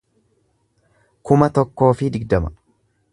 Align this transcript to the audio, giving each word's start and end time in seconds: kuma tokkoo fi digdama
kuma 1.29 1.51
tokkoo 1.59 1.93
fi 2.01 2.13
digdama 2.17 2.53